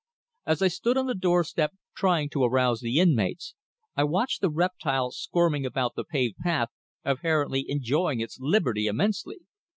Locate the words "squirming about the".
5.11-6.03